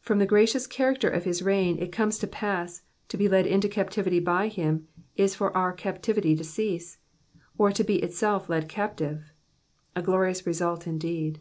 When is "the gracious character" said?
0.18-1.10